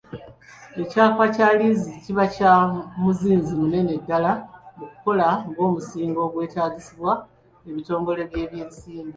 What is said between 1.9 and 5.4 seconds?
kiba kya muzinzi munene ddala mu kukola